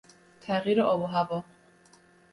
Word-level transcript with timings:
تغییر 0.41 0.81
آب 0.81 1.01
و 1.01 1.05
هوا 1.05 1.43